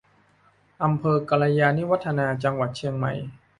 [0.83, 3.13] อำเภอกัลยาณิวัฒนา จังหวัดเชียงใหม่